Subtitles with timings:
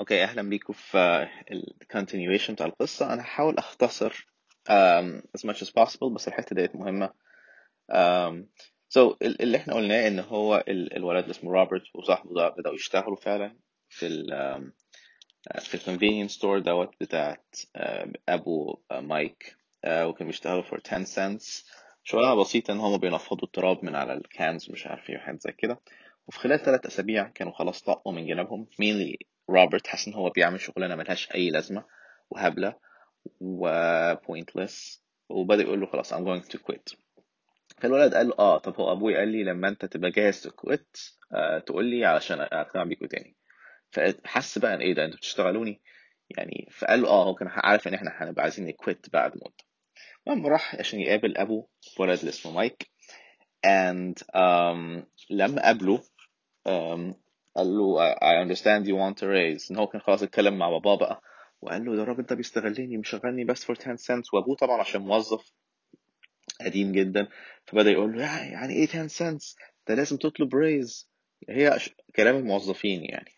[0.00, 3.12] okay أهلا بيكم في ال continuation بتاع القصة.
[3.12, 4.26] أنا هحاول أختصر
[4.68, 7.06] um, as much as possible بس الحتة ديت مهمة.
[7.92, 8.44] Um,
[8.94, 12.74] so ال- اللي إحنا قلناه إن هو ال- الولد اللي اسمه روبرت وصاحبه ده بدأوا
[12.74, 13.56] يشتغلوا فعلا
[13.88, 14.84] في ال um,
[15.60, 19.56] في ال convenience store ديت بتاعت uh, أبو مايك.
[19.86, 21.64] Uh, وكانوا بيشتغلوا for 10 cents.
[22.04, 25.52] شغلانة بسيطة إن هم بينفضوا التراب من على ال cans ومش عارف إيه وحاجات زي
[25.52, 25.80] كده.
[26.26, 29.16] وفي خلال ثلاث أسابيع كانوا خلاص طقوا من جنابهم mainly
[29.50, 31.84] روبرت حاسس إن هو بيعمل شغلانة ملهاش أي لازمة
[32.30, 32.74] وهبلة
[33.40, 33.68] و
[34.14, 36.96] pointless وبدأ يقول له خلاص I'm going to quit.
[37.78, 40.96] فالولد قال له آه طب هو أبوي قال لي لما أنت تبقى جاهز تكويت
[41.32, 43.36] آه تقول لي علشان اقتنع بيكوا تاني.
[43.90, 45.82] فحس بقى إن إيه ده أنتوا بتشتغلوني؟
[46.36, 49.54] يعني فقال له آه هو كان عارف إن إحنا هنبقى عايزين نكويت بعد مدة
[50.26, 52.90] المهم راح عشان يقابل أبو ولد اللي اسمه مايك
[53.66, 55.98] and um, لما قابله
[56.68, 57.14] um,
[57.56, 59.70] قال له I understand you want a raise.
[59.70, 61.22] إن هو كان خلاص اتكلم مع باباه بقى.
[61.62, 64.34] وقال له ده الراجل ده بيستغلني مشغلني بس for 10 cents.
[64.34, 65.52] وأبوه طبعا عشان موظف
[66.60, 67.28] قديم جدا.
[67.66, 69.56] فبدأ يقول له يعني إيه 10 cents
[69.88, 71.10] ده لازم تطلب ريز
[71.48, 71.78] هي
[72.16, 73.30] كلام الموظفين يعني.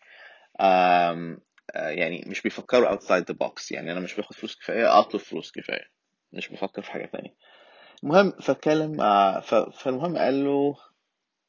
[0.61, 1.39] um,
[1.75, 3.71] آه، يعني مش بيفكروا outside the box.
[3.71, 5.85] يعني أنا مش باخد فلوس كفاية اطلب فلوس كفاية.
[6.33, 7.35] مش بفكر في حاجة تانية.
[8.03, 8.97] المهم فاتكلم
[9.41, 9.55] ف...
[9.55, 10.75] فالمهم قال له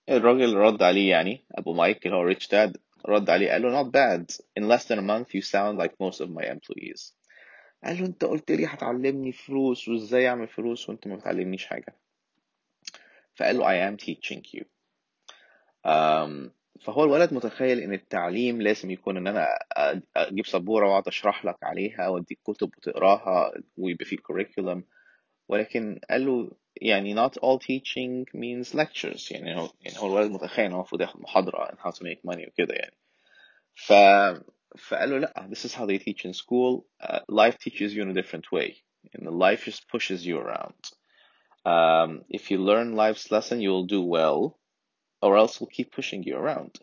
[0.09, 3.87] الراجل رد عليه يعني أبو مايك اللي هو ريتش داد رد عليه قال له not
[3.87, 4.25] bad
[4.61, 7.15] in less than a month you sound like most of my employees.
[7.85, 11.97] قال له أنت قلت لي هتعلمني فلوس وإزاي أعمل فلوس وأنت ما بتعلمنيش حاجة.
[13.35, 14.65] فقال له I am teaching you.
[15.87, 16.51] um,
[16.81, 19.47] فهو الولد متخيل إن التعليم لازم يكون إن أنا
[20.17, 24.83] أجيب سبورة وأقعد أشرح لك عليها وأديك كتب وتقراها ويبقى في curriculum.
[25.49, 26.51] ولكن قال له
[26.82, 31.02] يعني not all teaching means lectures يعني هو يعني هو الولد متخيل ان هو المفروض
[31.02, 32.98] ياخد محاضرة on how to make money وكده يعني
[33.76, 33.94] ف
[34.78, 38.10] فقال له لا this is how they teach in school uh, life teaches you in
[38.10, 38.76] a different way
[39.14, 40.82] and life just pushes you around
[41.66, 44.58] um, if you learn life's lesson you will do well
[45.22, 46.74] or else will keep pushing you around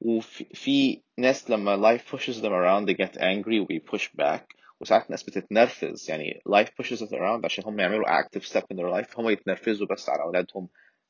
[0.00, 5.11] وفي في ناس لما life pushes them around they get angry we push back وساعات
[5.11, 6.09] ناس بتتنرفز.
[6.09, 9.87] يعني life pushes us around عشان هم يعملوا active step in their life هم يتنرفزوا
[9.87, 10.69] بس على أولادهم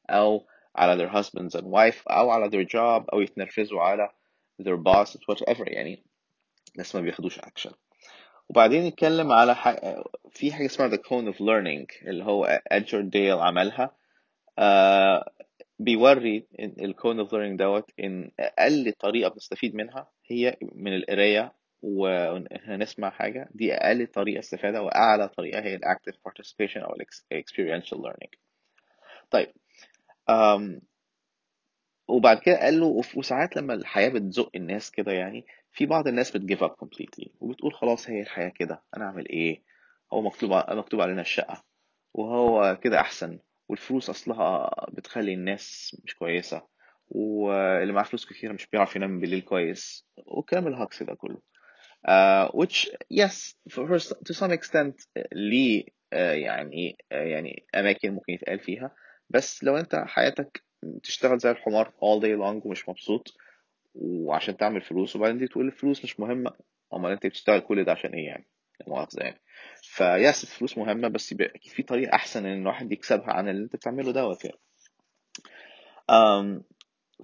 [0.09, 4.09] أو على their husbands and wife أو على their job أو يتنرفزوا على
[4.61, 5.63] their bosses whatever.
[5.67, 6.03] يعني
[6.79, 7.73] بس ما بياخدوش action.
[8.49, 9.69] وبعدين نتكلم على ح...
[10.31, 13.95] في حاجة اسمها the cone of learning اللي هو أدجر ديل عملها.
[14.59, 15.31] آه
[15.79, 21.53] بيوري إن ال cone of learning دوت إن أقل طريقة بنستفيد منها هي من القراية
[21.85, 26.95] وهنسمع حاجة دي أقل طريقة استفادة وأعلى طريقة هي ال active participation أو
[27.31, 28.37] ال experiential learning.
[29.31, 29.53] طيب
[30.29, 30.81] أم
[32.07, 36.42] وبعد كده قال له وساعات لما الحياة بتزق الناس كده يعني في بعض الناس بت
[36.42, 39.63] give up completely وبتقول خلاص هي الحياة كده أنا أعمل إيه؟
[40.13, 41.63] هو مكتوب مكتوب علينا الشقة
[42.13, 46.67] وهو كده أحسن والفلوس أصلها بتخلي الناس مش كويسة
[47.09, 51.37] واللي معاه فلوس كتير مش بيعرف ينام بالليل كويس والكلام الهجص ده كله.
[52.53, 58.95] Which yes for, to some extent ليه uh, يعني uh, يعني أماكن ممكن يتقال فيها.
[59.29, 60.63] بس لو أنت حياتك
[61.03, 63.33] تشتغل زي الحمار all day long ومش مبسوط
[63.95, 66.51] وعشان تعمل فلوس وبعدين دي تقول الفلوس مش مهمة
[66.93, 68.47] أمال أنت بتشتغل كل ده عشان إيه يعني؟
[68.79, 69.41] لا مؤاخذة يعني
[69.81, 74.11] فيس الفلوس مهمة بس يبقى في طريقة أحسن إن الواحد يكسبها عن اللي أنت بتعمله
[74.11, 74.59] دوت يعني.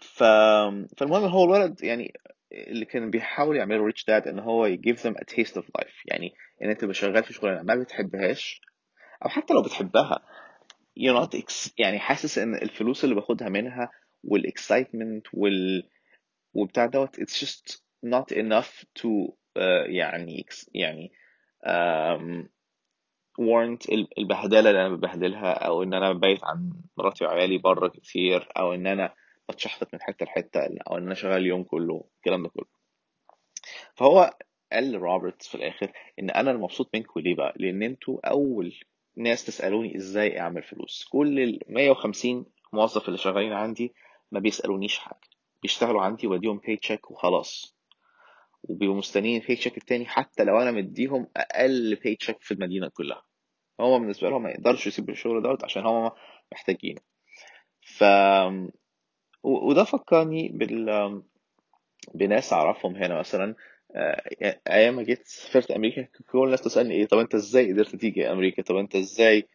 [0.02, 0.24] ف...
[0.98, 2.14] فالمهم هو الولد يعني
[2.52, 6.02] اللي كان بيحاول يعمله ريتش داد إن هو ي give them a taste of life.
[6.06, 8.62] يعني أنت تبقى شغال في شغلانة ما بتحبهاش
[9.26, 10.20] أو حتى لو بتحبها.
[11.00, 11.72] You're not ex...
[11.78, 13.92] يعني حاسس إن الفلوس اللي باخدها منها
[14.28, 15.90] والexcitement وال
[16.54, 19.10] وبتاع دوت it's just not enough to
[19.58, 21.12] uh, يعني يعني
[21.68, 22.48] um,
[23.42, 28.48] warrant ال- البهدلة اللي أنا ببهدلها أو إن أنا بايت عن مراتي وعيالي بره كتير
[28.58, 29.14] أو إن أنا
[29.52, 32.66] بتشحطط من حتة لحتة أو إن أنا شغال اليوم كله الكلام ده كله.
[33.96, 34.34] فهو
[34.74, 38.76] قال لروبرت في الآخر إن أنا المبسوط منكم ليه بقى؟ لأن أنتوا أول
[39.18, 41.08] ناس تسألوني إزاي أعمل فلوس.
[41.12, 43.94] كل ال 150 موظف اللي شغالين عندي
[44.32, 45.20] ما بيسألونيش حاجة.
[45.62, 47.78] بيشتغلوا عندي وأديهم paycheck وخلاص.
[48.64, 53.24] وبيبقوا مستنيين ال paycheck التاني حتى لو أنا مديهم أقل paycheck في المدينة كلها.
[53.80, 56.12] هو بالنسبة لهم ما يقدرش يسيبوا الشغل دوت عشان هم
[56.52, 56.96] محتاجين
[57.82, 58.04] ف
[59.44, 61.22] وده فكرني بال...
[62.14, 63.56] بناس أعرفهم هنا مثلا
[63.96, 64.22] آه،
[64.68, 68.64] أيام ما جيت سافرت أمريكا كل الناس تسالني إيه طب أنت إزاي قدرت تيجي أمريكا؟
[68.64, 69.48] طب أنت إزاي؟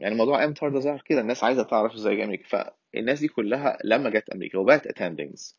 [0.00, 2.48] يعني موضوع امتار ده ظهر كده الناس عايزة تعرف إزاي أجي أمريكا.
[2.94, 5.58] فالناس دي كلها لما جت أمريكا وبقت اتندنجز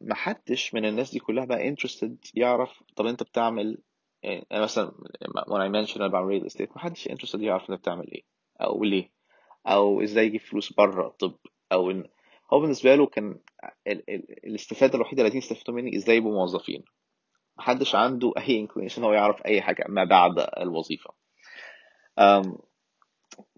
[0.00, 3.78] محدش من الناس دي كلها بقى interested يعرف طب أنت بتعمل
[4.22, 4.90] يعني أنا مثلا
[5.24, 8.22] when I mention about real estate محدش interested يعرف أنت بتعمل إيه
[8.60, 9.10] أو ليه.
[9.66, 11.34] أو إزاي يجيب فلوس بره الطب
[11.72, 12.04] أو إن
[12.52, 13.38] هو بالنسبة له كان
[13.86, 16.84] ال ال الاستفادة الوحيدة اللي يستفيدوا مني إزاي يبقوا موظفين.
[17.58, 21.10] محدش عنده أي inclination هو يعرف أي حاجة ما بعد الوظيفة.
[22.20, 22.58] um,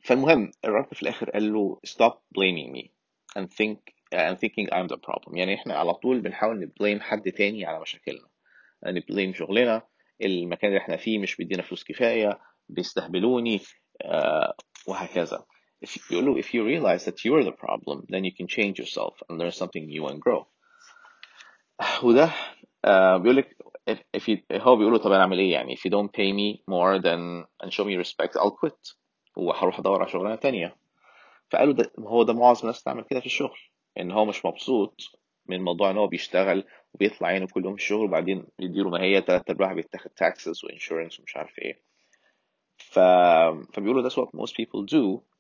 [0.05, 2.89] فالمهم الراجل في الآخر قال له stop blaming me
[3.39, 3.79] and think
[4.15, 5.37] and thinking I'm the problem.
[5.37, 8.29] يعني إحنا على طول بنحاول نبليم حد تاني على مشاكلنا.
[8.87, 9.83] نبليم شغلنا
[10.23, 14.53] المكان اللي إحنا فيه مش بيدينا فلوس كفاية بيستهبلوني uh,
[14.87, 15.45] وهكذا.
[15.87, 19.15] If يقول له if you realize that you're the problem then you can change yourself
[19.29, 20.45] and learn something new and grow.
[22.03, 22.27] وده
[22.87, 23.57] uh, بيقول لك
[23.91, 26.33] if, if you, هو بيقول له طب أنا اعمل إيه يعني if you don't pay
[26.33, 28.97] me more than and show me respect I'll quit.
[29.37, 30.77] وهروح أدور على شغلانة تانية.
[31.51, 33.59] فقالوا ده هو ده معظم الناس بتعمل كده في الشغل.
[33.99, 35.01] إن هو مش مبسوط
[35.47, 36.65] من موضوع إن هو بيشتغل
[36.95, 41.21] وبيطلع عينه كل يوم في الشغل وبعدين يديله ما هي تلات ارباعها بيتاخد taxes وانشورنس
[41.21, 41.83] ومش عارف إيه.
[42.77, 42.99] ف...
[43.75, 45.32] فبيقولوا that's what most people do.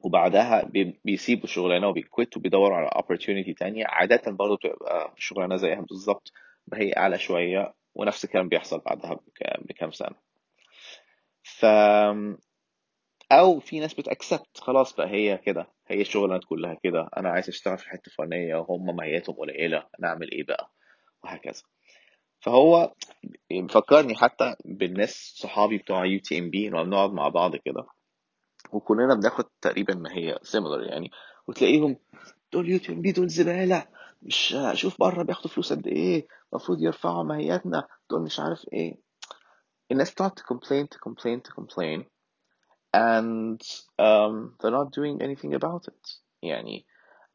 [0.00, 3.84] وبعدها بي- بيسيبوا الشغلانة وبيكويت وبيدوروا على opportunity تانية.
[3.88, 6.32] عادة برضه بتبقى شغلانة زيها بالظبط
[6.74, 10.16] هي أعلى شوية ونفس الكلام بيحصل بعدها بك- بكام سنة.
[11.42, 11.64] ف
[13.32, 17.48] أو في ناس بت accept خلاص بقى هي كده هي الشغلانات كلها كده أنا عايز
[17.48, 20.70] أشتغل في حتة فلانية وهم ماهيتهم قليلة أنا أعمل إيه بقى؟
[21.24, 21.62] وهكذا.
[22.40, 22.94] فهو
[23.50, 27.86] بيفكرني حتى بالناس صحابي بتوع UTMB لما بنقعد مع بعض كده.
[28.72, 31.10] وكلنا بناخد تقريبا ما هي similar يعني
[31.48, 31.96] وتلاقيهم
[32.52, 33.86] دول بي دول زبالة
[34.22, 38.96] مش شوف بره بياخدوا فلوس قد إيه المفروض يرفعوا ماهيتنا دول مش عارف إيه.
[39.92, 42.04] الناس بتقعد تكومبلين تكومبلين تكومبلين
[42.92, 43.60] and
[43.98, 46.18] um, they're not doing anything about it.
[46.42, 46.84] يعني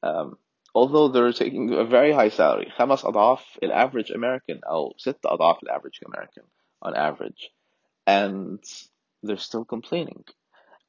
[0.04, 0.38] um,
[0.76, 5.64] although they're taking a very high salary خمس أضعاف ال average American أو ست أضعاف
[5.64, 6.46] ال average American
[6.86, 7.52] on average
[8.08, 8.60] and
[9.24, 10.24] they're still complaining.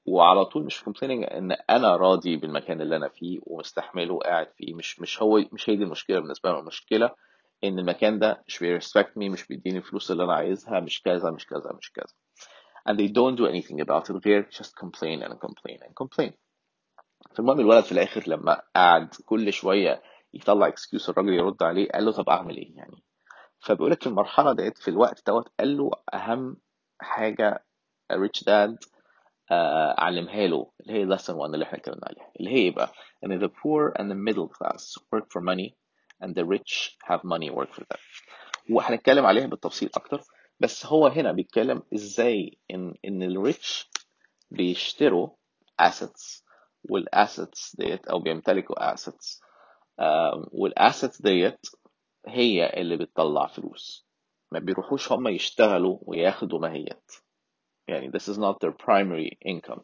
[0.08, 4.74] وعلى طول مش complaining إن أنا راضي بالمكان اللي أنا فيه ومستحمله وقاعد فيه.
[4.74, 6.58] مش مش هو مش هي دي المشكلة بالنسبة لهم.
[6.60, 7.10] المشكلة
[7.64, 11.30] إن المكان ده مش بي respect me مش بيديني الفلوس اللي أنا عايزها مش كذا
[11.30, 12.14] مش كذا مش كذا.
[12.88, 14.26] And they don't do anything about it.
[14.26, 16.32] غير just complain and complain and complain
[17.34, 20.02] فالمهم الولد في الآخر لما قعد كل شوية
[20.34, 23.02] يطلع excuse الراجل يرد عليه قال له طب أعمل إيه يعني؟
[23.60, 26.56] فبيقول لك في المرحلة ديت في الوقت دوت قال له أهم
[27.00, 27.64] حاجة
[28.12, 28.78] ريتش داد
[29.98, 32.32] علمها له اللي هي lesson 1 اللي إحنا اتكلمنا عليها.
[32.40, 32.92] اللي هي بقى
[33.24, 35.74] إن the poor and the middle class work for money
[36.24, 38.00] and the rich have money work for them.
[38.70, 40.20] وهنتكلم عليها بالتفصيل أكتر
[40.60, 43.90] بس هو هنا بيتكلم إزاي إن إن الريتش
[44.50, 45.28] بيشتروا
[45.82, 46.42] assets
[46.92, 49.40] والassets ديت أو بيمتلكوا assets.
[50.52, 51.66] والassets ديت
[52.26, 54.06] هي اللي بتطلع فلوس.
[54.52, 57.10] ما بيروحوش هم يشتغلوا وياخدوا ماهيات.
[57.88, 59.80] يعني this is not their primary income.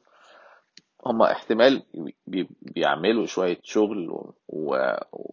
[1.06, 1.82] هم احتمال
[2.26, 4.30] بي- بيعملوا شوية شغل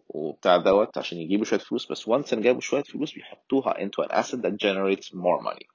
[0.08, 4.10] وبتاع دوت عشان يجيبوا شوية فلوس بس once ان جابوا شوية فلوس بيحطوها into an
[4.10, 5.66] asset that generates more money.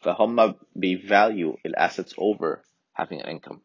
[0.00, 2.58] فهم بي value ال assets over
[3.00, 3.58] having an income.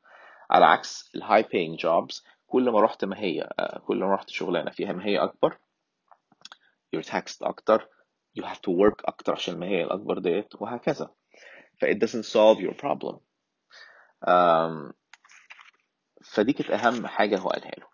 [0.49, 4.71] على عكس ال high paying jobs كل ما رحت مهية آه، كل ما رحت شغلانة
[4.71, 5.57] فيها مهية أكبر
[6.95, 7.87] you're taxed أكتر
[8.39, 11.09] you have to work أكتر عشان المهية الأكبر ديت وهكذا.
[11.81, 13.15] ف it doesn't solve your problem.
[14.27, 14.93] Um,
[16.23, 17.87] فدي كانت أهم حاجة هو قالها له.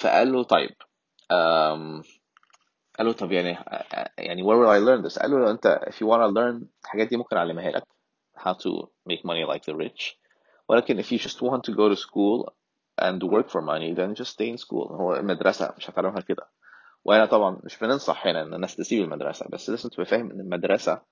[0.00, 0.70] فقال له طيب
[1.32, 2.04] um,
[2.98, 3.58] قال له طب يعني
[4.18, 7.08] يعني where will I learn this قال له أنت if you want to learn الحاجات
[7.08, 7.84] دي ممكن أعلمها لك.
[8.38, 10.18] How to make money like the rich.
[10.68, 12.52] ولكن if you just want to go to school
[13.00, 14.92] and work for money then just stay in school.
[14.92, 16.48] هو المدرسة مش هتعلمها كده.
[17.04, 21.02] وأنا طبعا مش بننصح هنا إن الناس تسيب المدرسة بس لازم تبقى فاهم إن المدرسة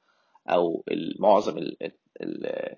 [0.49, 0.85] أو
[1.19, 2.77] معظم ال- ال-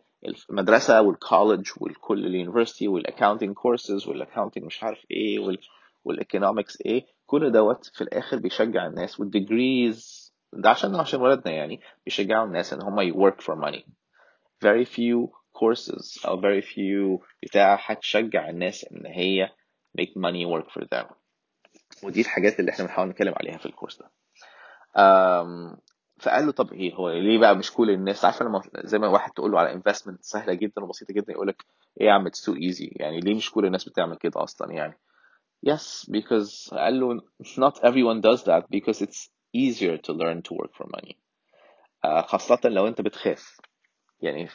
[0.51, 5.59] المدرسة والكولج والكل اليونيفرسيتي والاكاونتنج كورسز والاكاونتنج مش عارف إيه وال
[6.05, 11.55] وال economics إيه كل دوت في الآخر بيشجع الناس وال degrees ده عشان عشان ولادنا
[11.55, 13.87] يعني بيشجعوا الناس إن هم ي work for money
[14.65, 19.51] very few courses أو very few بتاع هتشجع الناس إن هي
[20.01, 21.07] make money work for them.
[22.03, 24.11] ودي الحاجات اللي إحنا بنحاول نتكلم عليها في الكورس ده.
[24.97, 25.77] أم،
[26.21, 29.31] فقال له طب إيه هو ليه بقى مش كل الناس؟ عارفه لما زي ما واحد
[29.33, 31.65] تقول له على investment سهلة جدا وبسيطة جدا يقول لك
[32.01, 34.99] إيه يا عم it's too easy يعني ليه مش كل الناس بتعمل كده أصلا يعني؟
[35.67, 40.73] Yes because قال له not everyone does that because it's easier to learn to work
[40.75, 41.15] for money.
[42.05, 43.61] آه، خاصة لو أنت بتخاف.
[44.21, 44.49] يعني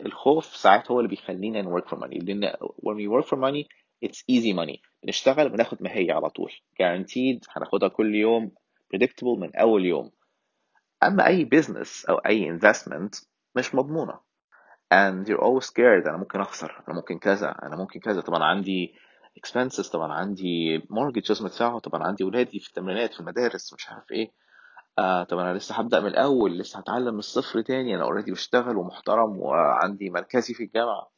[0.00, 2.24] الخوف ساعات هو اللي بيخلينا ن work for money.
[2.24, 3.64] لأن when we work for money
[4.06, 4.78] it's easy money.
[5.02, 6.52] بنشتغل بناخد ماهية على طول.
[6.52, 8.52] Guaranteed هناخدها كل يوم
[8.96, 10.10] predictable من أول يوم.
[11.02, 13.24] أما أي business أو أي investment
[13.54, 14.20] مش مضمونة.
[14.94, 18.20] And you're always scared أنا ممكن أخسر أنا ممكن كذا أنا ممكن كذا.
[18.20, 18.94] طبعا عندي
[19.46, 24.32] expenses طبعا عندي mortgages مدفوعة طبعا عندي ولادي في التمرينات في المدارس مش عارف إيه.
[24.98, 28.76] آه طب أنا لسه هبدأ من الأول لسه هتعلم من الصفر تاني أنا already بشتغل
[28.76, 31.10] ومحترم وعندي مركزي في الجامعة.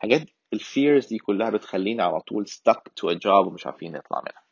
[0.00, 0.22] حاجات
[0.52, 4.42] ال fears دي كلها بتخليني على طول stuck to a job ومش عارفين نطلع منها.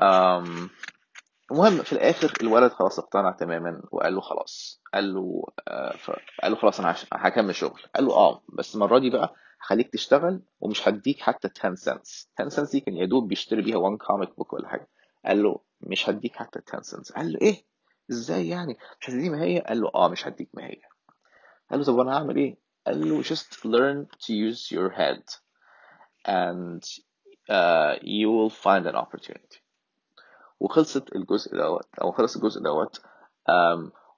[0.00, 0.70] um,
[1.52, 4.82] المهم في الآخر الولد خلاص اقتنع تماما وقال له خلاص.
[4.94, 5.94] قال له آه.
[6.42, 7.80] قال له خلاص أنا هكمل شغل.
[7.94, 12.48] قال له آه بس المرة دي بقى هخليك تشتغل ومش هديك حتى 10 cents 10
[12.48, 14.88] cents دي كان يا دوب بيشتري بيها 1 comic book ولا حاجة.
[15.26, 17.64] قال له مش هديك حتى 10 سنتس قال له إيه؟
[18.10, 20.82] إزاي يعني؟ مش هتديني ماهيه قال له آه مش هديك ماهيه
[21.70, 25.22] قال له طب وأنا هعمل إيه؟ قال له just learn to use your head
[26.28, 26.82] and
[27.50, 29.58] uh, you will find an opportunity.
[30.60, 33.00] وخلصت الجزء دوت أو خلص الجزء دوت.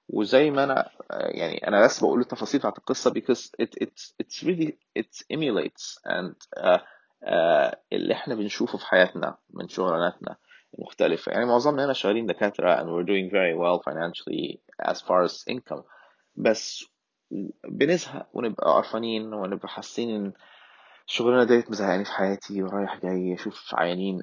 [0.09, 4.71] وزي ما أنا يعني أنا بس بقول التفاصيل بتاعت القصة because it it it's really
[4.99, 6.77] it emulates and uh,
[7.25, 10.35] uh, اللي إحنا بنشوفه في حياتنا من شغلاناتنا
[10.79, 14.59] المختلفه يعني معظمنا هنا شغالين دكاترة and we're doing very well financially
[14.91, 15.83] as far as income.
[16.35, 16.85] بس
[17.69, 20.33] بنزهق ونبقى قرفانين ونبقى حاسين
[21.09, 24.21] ان الشغلانه ديت مزهقاني في حياتي ورايح جاي أشوف عيانين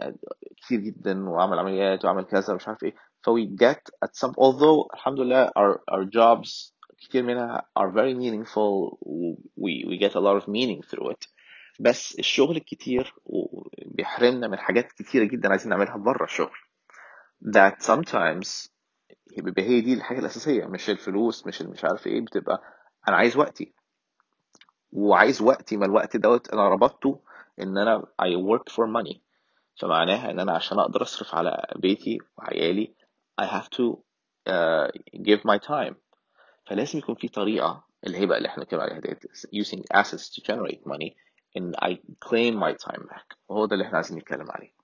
[0.56, 2.94] كتير جدا وأعمل عمليات وأعمل كذا مش عارف إيه.
[3.22, 8.14] ف we get at some although الحمد لله our our jobs كتير منها are very
[8.14, 8.98] meaningful
[9.60, 11.28] we we get a lot of meaning through it.
[11.80, 13.14] بس الشغل الكتير
[13.86, 16.56] بيحرمنا من حاجات كتيرة جدا عايزين نعملها بره الشغل.
[17.56, 18.68] That sometimes
[19.38, 22.62] بيبقى هي دي الحاجة الأساسية مش الفلوس مش مش عارف إيه بتبقى
[23.08, 23.75] أنا عايز وقتي.
[24.96, 27.20] وعايز وقتي ما الوقت دوت أنا ربطته
[27.60, 29.16] إن أنا I work for money.
[29.80, 32.94] فمعناها إن أنا عشان أقدر أصرف على بيتي وعيالي
[33.40, 33.96] I have to
[34.48, 35.94] uh, give my time.
[36.66, 40.42] فلازم يكون في طريقة اللي هي بقى اللي إحنا بنتكلم عليها ديت using assets to
[40.42, 41.10] generate money
[41.58, 41.92] and I
[42.28, 43.36] claim my time back.
[43.48, 44.75] وهو ده اللي إحنا عايزين نتكلم عليه.